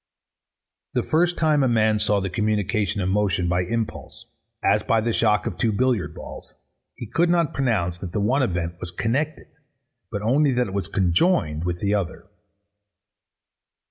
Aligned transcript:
The 0.95 1.03
first 1.03 1.37
time 1.37 1.61
a 1.61 1.67
man 1.67 1.99
saw 1.99 2.19
the 2.19 2.29
communication 2.31 3.01
of 3.01 3.09
motion 3.09 3.47
by 3.47 3.61
impulse, 3.61 4.25
as 4.63 4.81
by 4.81 4.99
the 4.99 5.13
shock 5.13 5.45
of 5.45 5.59
two 5.59 5.71
billiard 5.71 6.15
balls, 6.15 6.55
he 6.95 7.05
could 7.05 7.29
not 7.29 7.53
pronounce 7.53 7.99
that 7.99 8.11
the 8.11 8.19
one 8.19 8.41
event 8.41 8.79
was 8.79 8.89
connected: 8.89 9.49
but 10.11 10.23
only 10.23 10.53
that 10.53 10.65
it 10.65 10.73
was 10.73 10.87
conjoined 10.87 11.65
with 11.65 11.81
the 11.81 11.93
other. 11.93 12.25